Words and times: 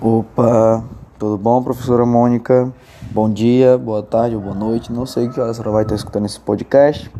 Opa, 0.00 0.84
tudo 1.18 1.36
bom, 1.36 1.60
professora 1.60 2.06
Mônica? 2.06 2.72
Bom 3.10 3.28
dia, 3.28 3.76
boa 3.76 4.00
tarde 4.00 4.36
ou 4.36 4.40
boa 4.40 4.54
noite. 4.54 4.92
Não 4.92 5.04
sei 5.04 5.28
que 5.28 5.40
horas 5.40 5.56
você 5.56 5.68
vai 5.68 5.82
estar 5.82 5.96
escutando 5.96 6.24
esse 6.24 6.38
podcast. 6.38 7.10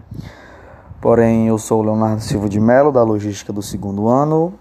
Porém, 1.01 1.49
eu 1.49 1.59
sou 1.59 1.81
o 1.81 1.83
Leonardo 1.83 2.23
Silva 2.23 2.49
de 2.49 2.61
Mello, 2.61 2.93
da 2.93 3.03
Logística 3.03 3.53
do 3.53 3.61
segundo 3.63 4.07
ano. 4.07 4.55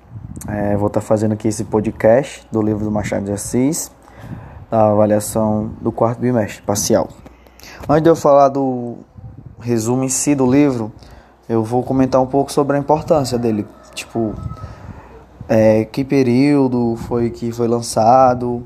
É, 0.48 0.76
vou 0.76 0.88
estar 0.88 1.00
fazendo 1.00 1.34
aqui 1.34 1.48
esse 1.48 1.64
podcast 1.66 2.48
do 2.52 2.60
livro 2.60 2.84
do 2.84 2.90
Machado 2.90 3.26
de 3.26 3.32
Assis, 3.34 3.92
da 4.72 4.90
avaliação 4.90 5.70
do 5.80 5.92
quarto 5.92 6.20
bimestre, 6.20 6.64
parcial. 6.64 7.10
Antes 7.88 8.02
de 8.02 8.10
eu 8.10 8.16
falar 8.16 8.50
do 8.50 8.98
resumo 9.60 10.04
em 10.04 10.10
si 10.10 10.34
do 10.34 10.50
livro, 10.50 10.92
eu 11.48 11.64
vou 11.64 11.84
comentar 11.84 12.20
um 12.20 12.28
pouco 12.28 12.52
sobre 12.52 12.78
a 12.78 12.80
importância 12.80 13.38
dele. 13.38 13.68
Tipo, 13.94 14.34
é, 15.48 15.86
que 15.86 16.04
período 16.04 16.96
foi 17.08 17.30
que 17.30 17.52
foi 17.52 17.68
lançado. 17.68 18.64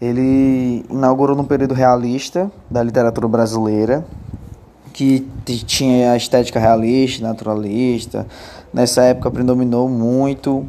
Ele 0.00 0.84
inaugurou 0.90 1.36
no 1.36 1.44
período 1.44 1.74
realista 1.74 2.50
da 2.70 2.82
literatura 2.82 3.28
brasileira, 3.28 4.04
que 4.92 5.26
tinha 5.44 6.12
a 6.12 6.16
estética 6.16 6.58
realista, 6.58 7.26
naturalista. 7.26 8.26
Nessa 8.72 9.02
época 9.02 9.30
predominou 9.30 9.88
muito 9.88 10.66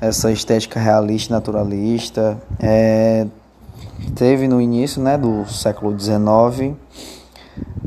essa 0.00 0.32
estética 0.32 0.80
realista, 0.80 1.34
naturalista. 1.34 2.40
É, 2.58 3.26
teve 4.14 4.48
no 4.48 4.60
início 4.60 5.02
né, 5.02 5.18
do 5.18 5.44
século 5.46 5.98
XIX, 5.98 6.74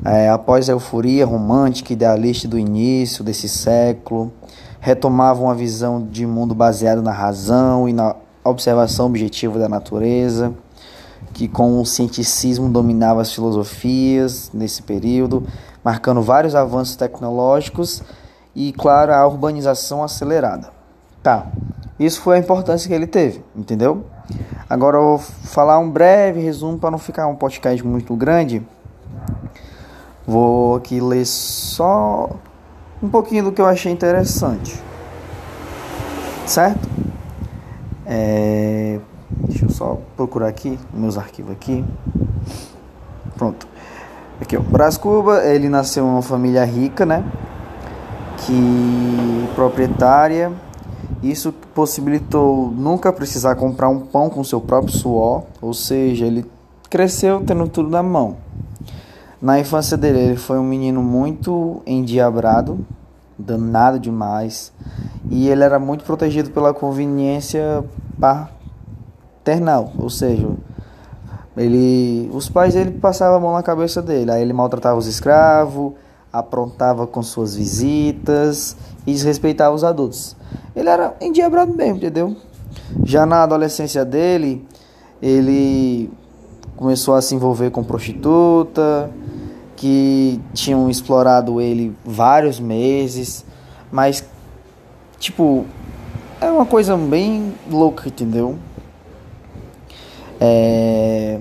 é, 0.05 0.29
após 0.29 0.69
a 0.69 0.73
euforia 0.73 1.25
romântica 1.25 1.93
idealista 1.93 2.47
do 2.47 2.59
início 2.59 3.23
desse 3.23 3.49
século, 3.49 4.31
retomavam 4.83 5.45
uma 5.45 5.55
visão 5.55 6.05
de 6.05 6.25
mundo 6.25 6.53
baseado 6.53 7.01
na 7.01 7.13
razão 7.13 7.87
e 7.87 7.93
na 7.93 8.17
observação 8.43 9.05
objetiva 9.05 9.57
da 9.57 9.69
natureza, 9.69 10.53
que 11.31 11.47
com 11.47 11.79
o 11.79 11.85
cienticismo 11.85 12.67
dominava 12.67 13.21
as 13.21 13.33
filosofias 13.33 14.51
nesse 14.53 14.83
período, 14.83 15.47
marcando 15.81 16.21
vários 16.21 16.53
avanços 16.53 16.97
tecnológicos 16.97 18.03
e, 18.53 18.73
claro, 18.73 19.13
a 19.13 19.25
urbanização 19.25 20.03
acelerada. 20.03 20.69
Tá, 21.23 21.47
isso 21.97 22.19
foi 22.19 22.35
a 22.35 22.39
importância 22.39 22.89
que 22.89 22.93
ele 22.93 23.07
teve, 23.07 23.41
entendeu? 23.55 24.03
Agora 24.69 24.97
eu 24.97 25.01
vou 25.01 25.17
falar 25.17 25.79
um 25.79 25.89
breve 25.89 26.41
resumo 26.41 26.77
para 26.77 26.91
não 26.91 26.97
ficar 26.97 27.25
um 27.27 27.35
podcast 27.35 27.81
muito 27.87 28.13
grande. 28.17 28.61
Vou 30.27 30.75
aqui 30.75 30.99
ler 30.99 31.25
só 31.25 32.31
um 33.03 33.09
pouquinho 33.09 33.43
do 33.43 33.51
que 33.51 33.61
eu 33.61 33.65
achei 33.65 33.91
interessante. 33.91 34.81
Certo? 36.47 36.89
É, 38.05 38.97
deixa 39.31 39.65
eu 39.65 39.69
só 39.69 39.99
procurar 40.15 40.47
aqui, 40.47 40.79
meus 40.93 41.17
arquivos 41.17 41.51
aqui. 41.51 41.83
Pronto. 43.35 43.67
Aqui, 44.41 44.55
ó. 44.55 44.61
Brás 44.61 44.97
Cuba, 44.97 45.43
ele 45.43 45.67
nasceu 45.67 46.05
em 46.05 46.07
uma 46.09 46.21
família 46.21 46.63
rica, 46.63 47.05
né? 47.05 47.25
Que 48.37 49.49
proprietária. 49.53 50.51
Isso 51.21 51.53
possibilitou 51.73 52.71
nunca 52.71 53.11
precisar 53.11 53.55
comprar 53.55 53.89
um 53.89 53.99
pão 53.99 54.29
com 54.29 54.43
seu 54.43 54.59
próprio 54.61 54.93
suor, 54.93 55.43
ou 55.61 55.73
seja, 55.73 56.25
ele 56.25 56.45
cresceu 56.89 57.41
tendo 57.45 57.67
tudo 57.67 57.89
na 57.89 58.03
mão. 58.03 58.42
Na 59.43 59.59
infância 59.59 59.97
dele, 59.97 60.19
ele 60.19 60.35
foi 60.37 60.57
um 60.57 60.63
menino 60.63 61.03
muito 61.03 61.81
endiabrado, 61.85 62.79
danado 63.37 63.99
demais, 63.99 64.71
e 65.29 65.49
ele 65.49 65.65
era 65.65 65.77
muito 65.77 66.05
protegido 66.05 66.49
pela 66.51 66.73
conveniência 66.73 67.83
paternal, 68.17 69.91
ou 69.97 70.09
seja, 70.09 70.47
ele, 71.57 72.31
os 72.33 72.47
pais 72.47 72.73
dele 72.73 72.91
passavam 72.91 73.35
a 73.35 73.39
mão 73.41 73.51
na 73.51 73.61
cabeça 73.61 74.01
dele, 74.01 74.31
aí 74.31 74.41
ele 74.41 74.53
maltratava 74.53 74.97
os 74.97 75.07
escravos, 75.07 75.91
aprontava 76.31 77.05
com 77.05 77.21
suas 77.21 77.53
visitas 77.53 78.77
e 79.05 79.11
desrespeitava 79.11 79.75
os 79.75 79.83
adultos. 79.83 80.37
Ele 80.73 80.87
era 80.87 81.17
endiabrado 81.19 81.73
mesmo, 81.73 81.97
entendeu? 81.97 82.33
Já 83.03 83.25
na 83.25 83.43
adolescência 83.43 84.05
dele, 84.05 84.65
ele 85.21 86.09
começou 86.77 87.13
a 87.13 87.21
se 87.21 87.35
envolver 87.35 87.71
com 87.71 87.83
prostituta, 87.83 89.11
que 89.83 90.39
tinham 90.53 90.89
explorado 90.89 91.59
ele 91.59 91.93
vários 92.05 92.57
meses, 92.57 93.45
mas 93.91 94.23
tipo 95.19 95.65
é 96.39 96.49
uma 96.49 96.65
coisa 96.65 96.95
bem 96.95 97.53
louca, 97.69 98.07
entendeu? 98.07 98.57
É, 100.39 101.37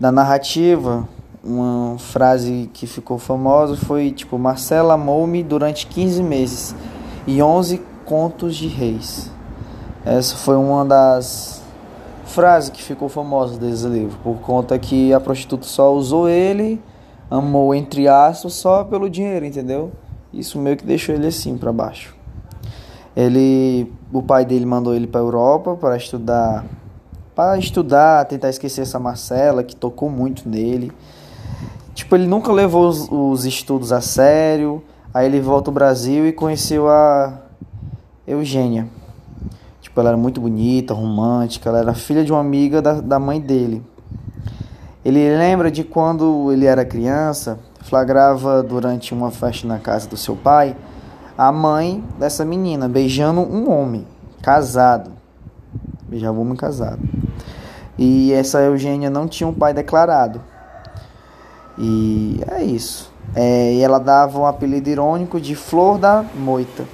na 0.00 0.10
narrativa, 0.10 1.08
uma 1.44 1.96
frase 1.96 2.68
que 2.74 2.88
ficou 2.88 3.18
famosa 3.18 3.76
foi 3.76 4.10
tipo 4.10 4.36
Marcela 4.36 4.94
amou-me 4.94 5.40
durante 5.44 5.86
15 5.86 6.24
meses 6.24 6.74
e 7.24 7.40
11 7.40 7.80
contos 8.04 8.56
de 8.56 8.66
reis. 8.66 9.30
Essa 10.04 10.34
foi 10.34 10.56
uma 10.56 10.84
das 10.84 11.62
frases 12.24 12.68
que 12.68 12.82
ficou 12.82 13.08
famosa 13.08 13.56
desse 13.56 13.86
livro, 13.86 14.18
por 14.24 14.38
conta 14.38 14.76
que 14.76 15.12
a 15.14 15.20
prostituta 15.20 15.66
só 15.68 15.94
usou 15.94 16.28
ele 16.28 16.82
amou 17.38 17.74
entre 17.74 18.06
aspas 18.06 18.52
só 18.54 18.84
pelo 18.84 19.10
dinheiro, 19.10 19.44
entendeu? 19.44 19.92
Isso 20.32 20.58
meio 20.58 20.76
que 20.76 20.84
deixou 20.84 21.14
ele 21.14 21.26
assim 21.26 21.56
para 21.58 21.72
baixo. 21.72 22.14
Ele, 23.16 23.92
o 24.12 24.22
pai 24.22 24.44
dele 24.44 24.64
mandou 24.64 24.94
ele 24.94 25.06
para 25.06 25.20
Europa 25.20 25.76
para 25.76 25.96
estudar, 25.96 26.64
para 27.34 27.58
estudar, 27.58 28.24
tentar 28.26 28.50
esquecer 28.50 28.82
essa 28.82 28.98
Marcela 28.98 29.62
que 29.64 29.74
tocou 29.74 30.08
muito 30.08 30.48
nele. 30.48 30.92
Tipo, 31.94 32.16
ele 32.16 32.26
nunca 32.26 32.52
levou 32.52 32.88
os, 32.88 33.08
os 33.10 33.44
estudos 33.44 33.92
a 33.92 34.00
sério. 34.00 34.82
Aí 35.12 35.26
ele 35.26 35.40
volta 35.40 35.70
ao 35.70 35.74
Brasil 35.74 36.26
e 36.26 36.32
conheceu 36.32 36.88
a 36.88 37.40
Eugênia. 38.26 38.88
Tipo, 39.80 40.00
ela 40.00 40.10
era 40.10 40.18
muito 40.18 40.40
bonita, 40.40 40.92
romântica. 40.92 41.68
Ela 41.68 41.78
era 41.80 41.94
filha 41.94 42.24
de 42.24 42.32
uma 42.32 42.40
amiga 42.40 42.82
da, 42.82 43.00
da 43.00 43.18
mãe 43.18 43.40
dele. 43.40 43.80
Ele 45.04 45.36
lembra 45.36 45.70
de 45.70 45.84
quando 45.84 46.50
ele 46.50 46.64
era 46.64 46.84
criança, 46.84 47.58
flagrava 47.82 48.62
durante 48.62 49.12
uma 49.12 49.30
festa 49.30 49.68
na 49.68 49.78
casa 49.78 50.08
do 50.08 50.16
seu 50.16 50.34
pai 50.34 50.74
a 51.36 51.50
mãe 51.50 52.02
dessa 52.18 52.44
menina 52.44 52.88
beijando 52.88 53.40
um 53.40 53.70
homem 53.70 54.06
casado. 54.40 55.10
Beijava 56.08 56.38
um 56.38 56.42
homem 56.42 56.56
casado. 56.56 57.00
E 57.98 58.32
essa 58.32 58.60
Eugênia 58.60 59.10
não 59.10 59.26
tinha 59.26 59.48
um 59.48 59.52
pai 59.52 59.74
declarado. 59.74 60.40
E 61.76 62.40
é 62.50 62.62
isso. 62.62 63.12
É, 63.34 63.74
e 63.74 63.80
ela 63.80 63.98
dava 63.98 64.38
um 64.38 64.46
apelido 64.46 64.88
irônico 64.88 65.40
de 65.40 65.56
Flor 65.56 65.98
da 65.98 66.24
Moita, 66.36 66.84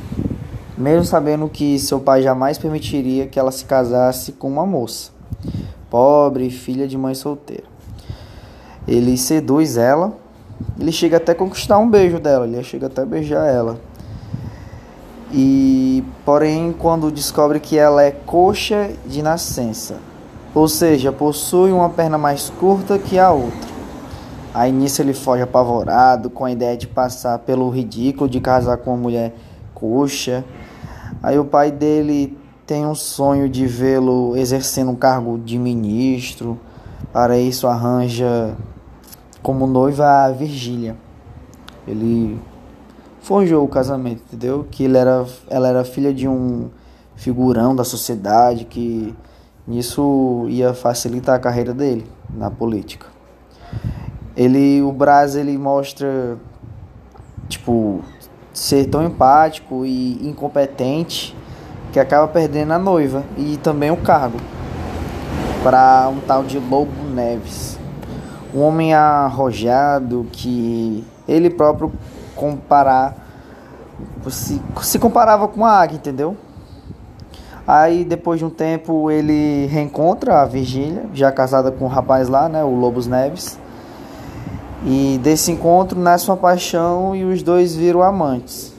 mesmo 0.79 1.05
sabendo 1.05 1.49
que 1.49 1.79
seu 1.79 2.01
pai 2.01 2.23
jamais 2.23 2.57
permitiria 2.57 3.27
que 3.27 3.39
ela 3.39 3.53
se 3.53 3.65
casasse 3.65 4.33
com 4.33 4.49
uma 4.49 4.65
moça, 4.65 5.11
pobre, 5.91 6.49
filha 6.49 6.89
de 6.89 6.97
mãe 6.97 7.15
solteira. 7.15 7.70
Ele 8.91 9.17
seduz 9.17 9.77
ela, 9.77 10.13
ele 10.77 10.91
chega 10.91 11.19
até 11.19 11.33
conquistar 11.33 11.79
um 11.79 11.89
beijo 11.89 12.19
dela, 12.19 12.45
ele 12.45 12.61
chega 12.65 12.89
até 12.89 13.07
beijar 13.07 13.47
ela. 13.47 13.79
E 15.33 16.03
porém, 16.25 16.75
quando 16.77 17.09
descobre 17.09 17.61
que 17.61 17.79
ela 17.79 18.03
é 18.03 18.11
coxa 18.11 18.91
de 19.07 19.23
nascença, 19.23 19.99
ou 20.53 20.67
seja, 20.67 21.13
possui 21.13 21.71
uma 21.71 21.89
perna 21.89 22.19
mais 22.19 22.51
curta 22.51 22.99
que 22.99 23.17
a 23.17 23.31
outra. 23.31 23.71
Aí 24.53 24.73
nisso 24.73 25.01
ele 25.01 25.15
foge 25.15 25.43
apavorado, 25.45 26.29
com 26.29 26.45
a 26.45 26.51
ideia 26.51 26.77
de 26.77 26.89
passar 26.89 27.39
pelo 27.39 27.71
ridículo 27.71 28.29
de 28.29 28.41
casar 28.41 28.79
com 28.79 28.91
uma 28.91 28.97
mulher 28.97 29.33
coxa. 29.73 30.45
Aí 31.23 31.39
o 31.39 31.45
pai 31.45 31.71
dele 31.71 32.37
tem 32.67 32.85
um 32.85 32.95
sonho 32.95 33.49
de 33.49 33.67
vê-lo 33.69 34.37
exercendo 34.37 34.91
um 34.91 34.97
cargo 34.97 35.39
de 35.39 35.57
ministro. 35.57 36.59
Para 37.13 37.39
isso 37.39 37.69
arranja 37.69 38.57
como 39.43 39.67
noiva 39.67 40.25
a 40.25 40.31
Virgília. 40.31 40.97
Ele 41.87 42.41
forjou 43.21 43.65
o 43.65 43.69
casamento, 43.69 44.23
entendeu? 44.27 44.67
Que 44.71 44.85
ele 44.85 44.97
era, 44.97 45.27
ela 45.49 45.69
era 45.69 45.85
filha 45.85 46.13
de 46.13 46.29
um 46.29 46.69
figurão 47.17 47.75
da 47.75 47.85
sociedade 47.85 48.65
que 48.65 49.15
nisso 49.67 50.47
ia 50.49 50.73
facilitar 50.73 51.37
a 51.37 51.39
carreira 51.39 51.75
dele 51.75 52.07
na 52.35 52.51
política. 52.51 53.07
Ele, 54.37 54.81
o 54.83 54.93
Braz, 54.93 55.37
ele 55.37 55.57
mostra 55.59 56.39
tipo 57.49 58.01
ser 58.53 58.87
tão 58.87 59.05
empático 59.05 59.85
e 59.85 60.27
incompetente 60.27 61.37
que 61.93 61.99
acaba 61.99 62.29
perdendo 62.29 62.73
a 62.73 62.79
noiva 62.79 63.25
e 63.37 63.57
também 63.57 63.91
o 63.91 63.97
cargo 63.97 64.39
para 65.63 66.09
um 66.09 66.21
tal 66.21 66.43
de 66.45 66.59
Lobo 66.59 66.93
Neves 67.13 67.80
um 68.55 68.61
homem 68.61 68.95
arrojado 68.95 70.27
que 70.33 71.05
ele 71.29 71.51
próprio 71.51 71.93
comparar 72.35 73.29
se, 74.29 74.61
se 74.83 74.99
comparava 74.99 75.47
com 75.49 75.65
a 75.65 75.71
águia, 75.71 75.97
entendeu? 75.97 76.37
Aí 77.67 78.05
depois 78.05 78.39
de 78.39 78.45
um 78.45 78.51
tempo 78.51 79.11
ele 79.11 79.67
reencontra 79.67 80.41
a 80.41 80.45
Virgínia, 80.45 81.05
já 81.15 81.31
casada 81.31 81.71
com 81.71 81.85
o 81.85 81.89
rapaz 81.89 82.29
lá, 82.29 82.49
né, 82.49 82.65
o 82.65 82.75
Lobos 82.75 83.07
Neves. 83.07 83.59
E 84.85 85.21
desse 85.23 85.53
encontro 85.53 86.01
nasce 86.01 86.29
uma 86.29 86.37
paixão 86.37 87.15
e 87.15 87.23
os 87.23 87.43
dois 87.43 87.77
viram 87.77 88.03
amantes. 88.03 88.73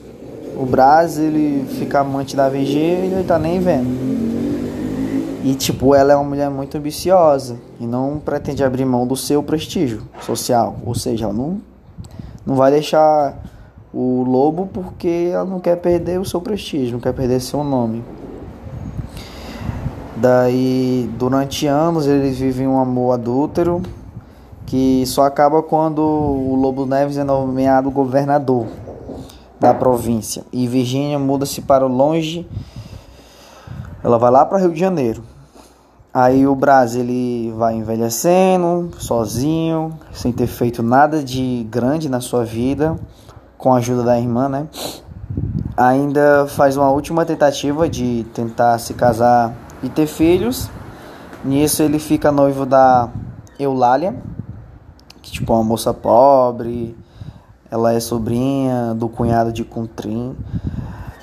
O 0.56 0.66
Braz, 0.66 1.16
ele 1.16 1.64
fica 1.78 2.00
amante 2.00 2.36
da 2.36 2.48
Virgínia 2.48 3.06
e 3.06 3.12
ele 3.14 3.24
tá 3.24 3.38
nem 3.38 3.60
vendo. 3.60 4.31
E 5.44 5.54
tipo, 5.54 5.94
ela 5.94 6.12
é 6.12 6.16
uma 6.16 6.24
mulher 6.24 6.48
muito 6.48 6.78
ambiciosa 6.78 7.56
e 7.80 7.86
não 7.86 8.20
pretende 8.24 8.62
abrir 8.62 8.84
mão 8.84 9.06
do 9.06 9.16
seu 9.16 9.42
prestígio 9.42 10.02
social, 10.20 10.76
ou 10.86 10.94
seja, 10.94 11.24
ela 11.24 11.32
não 11.32 11.60
não 12.44 12.56
vai 12.56 12.72
deixar 12.72 13.36
o 13.92 14.24
lobo 14.24 14.68
porque 14.72 15.30
ela 15.32 15.44
não 15.44 15.60
quer 15.60 15.76
perder 15.76 16.18
o 16.18 16.24
seu 16.24 16.40
prestígio, 16.40 16.94
não 16.94 17.00
quer 17.00 17.12
perder 17.12 17.40
seu 17.40 17.62
nome. 17.62 18.02
Daí, 20.16 21.10
durante 21.18 21.66
anos, 21.66 22.06
eles 22.06 22.38
vivem 22.38 22.66
um 22.66 22.78
amor 22.78 23.12
adúltero 23.12 23.82
que 24.66 25.04
só 25.06 25.24
acaba 25.24 25.62
quando 25.62 26.00
o 26.00 26.54
Lobo 26.54 26.86
Neves 26.86 27.18
é 27.18 27.24
nomeado 27.24 27.90
governador 27.90 28.66
da 29.58 29.74
província 29.74 30.44
e 30.52 30.66
Virgínia 30.66 31.18
muda-se 31.18 31.60
para 31.60 31.86
longe. 31.86 32.48
Ela 34.02 34.18
vai 34.18 34.30
lá 34.30 34.46
para 34.46 34.58
Rio 34.58 34.72
de 34.72 34.80
Janeiro. 34.80 35.22
Aí 36.14 36.46
o 36.46 36.54
Brasil 36.54 37.00
ele 37.00 37.54
vai 37.56 37.74
envelhecendo, 37.74 38.90
sozinho, 38.98 39.98
sem 40.12 40.30
ter 40.30 40.46
feito 40.46 40.82
nada 40.82 41.24
de 41.24 41.66
grande 41.70 42.06
na 42.06 42.20
sua 42.20 42.44
vida, 42.44 42.98
com 43.56 43.72
a 43.72 43.78
ajuda 43.78 44.02
da 44.02 44.20
irmã, 44.20 44.46
né? 44.46 44.66
Ainda 45.74 46.46
faz 46.48 46.76
uma 46.76 46.90
última 46.90 47.24
tentativa 47.24 47.88
de 47.88 48.26
tentar 48.34 48.78
se 48.78 48.92
casar 48.92 49.54
e 49.82 49.88
ter 49.88 50.06
filhos. 50.06 50.68
Nisso 51.42 51.82
ele 51.82 51.98
fica 51.98 52.30
noivo 52.30 52.66
da 52.66 53.08
Eulália, 53.58 54.14
que 55.22 55.32
tipo 55.32 55.50
é 55.50 55.56
uma 55.56 55.64
moça 55.64 55.94
pobre. 55.94 56.94
Ela 57.70 57.94
é 57.94 58.00
sobrinha 58.00 58.92
do 58.94 59.08
cunhado 59.08 59.50
de 59.50 59.64
Contrim. 59.64 60.36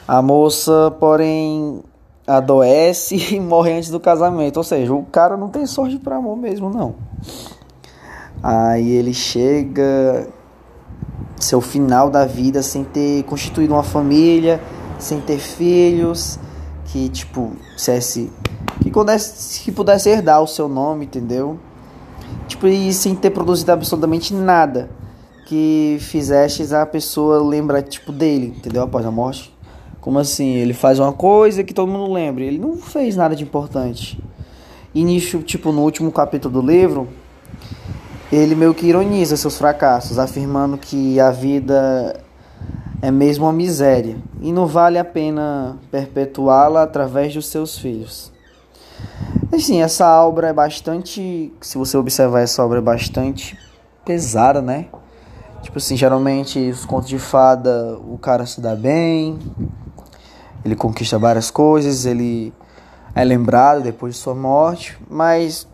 A 0.07 0.19
moça, 0.19 0.89
porém, 0.99 1.83
adoece 2.29 3.15
e 3.35 3.39
morre 3.39 3.73
antes 3.73 3.89
do 3.89 3.99
casamento. 3.99 4.57
Ou 4.57 4.63
seja, 4.63 4.93
o 4.93 5.03
cara 5.03 5.35
não 5.35 5.49
tem 5.49 5.65
sorte 5.65 5.97
para 5.97 6.17
amor 6.17 6.37
mesmo, 6.37 6.69
não. 6.69 6.95
Aí 8.41 8.89
ele 8.91 9.13
chega 9.13 10.27
seu 11.37 11.59
final 11.59 12.09
da 12.09 12.25
vida 12.25 12.61
sem 12.61 12.83
ter 12.83 13.23
constituído 13.23 13.73
uma 13.73 13.83
família, 13.83 14.61
sem 14.97 15.19
ter 15.19 15.39
filhos, 15.39 16.39
que 16.85 17.09
tipo, 17.09 17.51
cesse, 17.77 18.31
que 18.81 18.91
pudesse, 18.91 19.61
que 19.61 19.71
pudesse 19.71 20.09
herdar 20.09 20.41
o 20.41 20.47
seu 20.47 20.67
nome, 20.67 21.05
entendeu? 21.05 21.59
Tipo, 22.47 22.67
e 22.67 22.93
sem 22.93 23.15
ter 23.15 23.29
produzido 23.31 23.71
absolutamente 23.71 24.33
nada 24.33 24.89
que 25.45 25.97
fizesse 25.99 26.73
a 26.75 26.85
pessoa 26.85 27.41
lembrar 27.41 27.81
tipo 27.81 28.11
dele, 28.11 28.53
entendeu? 28.57 28.83
Após 28.83 29.05
a 29.05 29.11
morte. 29.11 29.53
Como 30.09 30.17
assim? 30.17 30.55
Ele 30.55 30.73
faz 30.73 30.97
uma 30.97 31.13
coisa 31.13 31.63
que 31.63 31.71
todo 31.71 31.87
mundo 31.87 32.11
lembra. 32.11 32.43
Ele 32.43 32.57
não 32.57 32.77
fez 32.77 33.15
nada 33.15 33.35
de 33.35 33.43
importante. 33.43 34.19
E 34.91 35.19
tipo, 35.43 35.71
no 35.71 35.83
último 35.83 36.11
capítulo 36.11 36.59
do 36.59 36.67
livro, 36.67 37.07
ele 38.31 38.55
meio 38.55 38.73
que 38.73 38.87
ironiza 38.87 39.37
seus 39.37 39.55
fracassos, 39.55 40.17
afirmando 40.17 40.79
que 40.79 41.19
a 41.19 41.29
vida 41.29 42.23
é 43.03 43.11
mesmo 43.11 43.45
uma 43.45 43.53
miséria 43.53 44.17
e 44.41 44.51
não 44.51 44.65
vale 44.65 44.97
a 44.97 45.05
pena 45.05 45.77
perpetuá-la 45.91 46.81
através 46.81 47.31
dos 47.31 47.45
seus 47.45 47.77
filhos. 47.77 48.31
Assim, 49.53 49.83
essa 49.83 50.25
obra 50.25 50.47
é 50.47 50.53
bastante, 50.53 51.53
se 51.61 51.77
você 51.77 51.95
observar 51.95 52.39
essa 52.39 52.65
obra 52.65 52.79
é 52.79 52.81
bastante 52.81 53.55
pesada, 54.03 54.59
né? 54.59 54.87
Tipo 55.61 55.77
assim, 55.77 55.95
geralmente 55.95 56.57
os 56.67 56.83
contos 56.83 57.09
de 57.09 57.19
fada, 57.19 57.95
o 57.99 58.17
cara 58.17 58.47
se 58.47 58.59
dá 58.59 58.75
bem, 58.75 59.37
ele 60.63 60.75
conquista 60.75 61.17
várias 61.17 61.49
coisas, 61.49 62.05
ele 62.05 62.53
é 63.15 63.23
lembrado 63.23 63.81
depois 63.83 64.15
de 64.15 64.19
sua 64.19 64.35
morte, 64.35 64.97
mas 65.09 65.67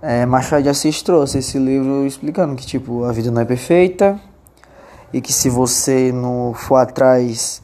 é, 0.00 0.24
Machado 0.26 0.62
de 0.62 0.68
Assis 0.68 1.02
trouxe 1.02 1.38
esse 1.38 1.58
livro 1.58 2.06
explicando 2.06 2.54
que 2.54 2.66
tipo 2.66 3.04
a 3.04 3.12
vida 3.12 3.30
não 3.30 3.42
é 3.42 3.44
perfeita 3.44 4.20
e 5.12 5.20
que 5.20 5.32
se 5.32 5.48
você 5.48 6.12
não 6.12 6.54
for 6.54 6.76
atrás 6.76 7.62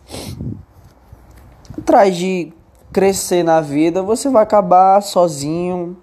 atrás 1.79 2.17
de 2.17 2.53
crescer 2.93 3.43
na 3.43 3.61
vida, 3.61 4.03
você 4.03 4.29
vai 4.29 4.45
acabar 4.45 5.03
sozinho, 5.03 5.97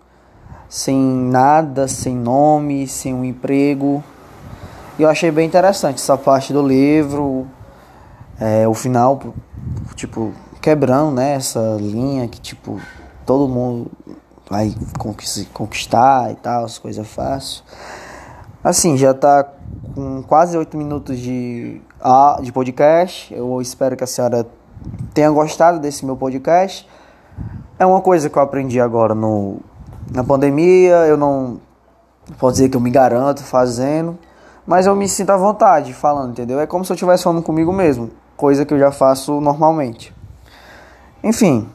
sem 0.67 0.97
nada, 0.97 1.87
sem 1.87 2.15
nome, 2.15 2.85
sem 2.85 3.13
um 3.13 3.23
emprego. 3.23 4.03
E 4.99 5.03
eu 5.03 5.09
achei 5.09 5.31
bem 5.31 5.47
interessante 5.47 5.95
essa 5.95 6.17
parte 6.17 6.51
do 6.51 6.61
livro, 6.61 7.47
é, 8.41 8.67
o 8.67 8.73
final 8.73 9.19
tipo, 9.93 10.33
quebrando, 10.59 11.11
né, 11.11 11.35
essa 11.35 11.77
linha 11.79 12.27
que, 12.27 12.41
tipo, 12.41 12.79
todo 13.23 13.47
mundo 13.47 13.91
vai 14.49 14.75
conquistar 15.53 16.31
e 16.31 16.35
tal, 16.35 16.65
as 16.65 16.79
coisas 16.79 17.07
fáceis. 17.07 17.63
Assim, 18.63 18.97
já 18.97 19.13
tá 19.13 19.47
com 19.93 20.23
quase 20.23 20.57
oito 20.57 20.75
minutos 20.75 21.19
de, 21.19 21.79
de 22.41 22.51
podcast. 22.51 23.33
Eu 23.33 23.61
espero 23.61 23.95
que 23.95 24.03
a 24.03 24.07
senhora 24.07 24.45
tenha 25.13 25.29
gostado 25.29 25.79
desse 25.79 26.03
meu 26.03 26.17
podcast. 26.17 26.87
É 27.77 27.85
uma 27.85 28.01
coisa 28.01 28.29
que 28.29 28.37
eu 28.37 28.41
aprendi 28.41 28.79
agora 28.79 29.15
no, 29.15 29.59
na 30.11 30.23
pandemia. 30.23 31.07
Eu 31.07 31.17
não 31.17 31.59
posso 32.37 32.53
dizer 32.53 32.69
que 32.69 32.77
eu 32.77 32.81
me 32.81 32.91
garanto 32.91 33.43
fazendo, 33.43 34.17
mas 34.65 34.85
eu 34.85 34.95
me 34.95 35.07
sinto 35.07 35.31
à 35.31 35.37
vontade 35.37 35.93
falando, 35.93 36.31
entendeu? 36.31 36.59
É 36.59 36.67
como 36.67 36.83
se 36.83 36.91
eu 36.91 36.95
estivesse 36.95 37.23
falando 37.23 37.41
comigo 37.41 37.71
mesmo 37.71 38.11
coisa 38.41 38.65
que 38.65 38.73
eu 38.73 38.79
já 38.79 38.91
faço 38.91 39.39
normalmente. 39.39 40.11
Enfim, 41.23 41.69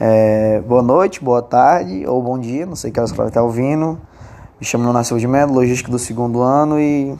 é, 0.00 0.60
boa 0.62 0.82
noite, 0.82 1.22
boa 1.22 1.40
tarde 1.40 2.04
ou 2.08 2.20
bom 2.20 2.36
dia, 2.36 2.66
não 2.66 2.74
sei 2.74 2.90
que 2.90 2.98
elas 2.98 3.12
podem 3.12 3.28
estar 3.28 3.44
ouvindo. 3.44 4.00
Me 4.58 4.66
chamo 4.66 4.82
Leonardo 4.82 5.16
de 5.16 5.28
Melo, 5.28 5.54
logística 5.54 5.88
do 5.92 5.98
segundo 5.98 6.42
ano 6.42 6.80
e 6.80 7.16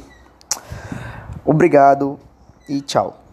obrigado 1.44 2.18
e 2.68 2.80
tchau. 2.80 3.27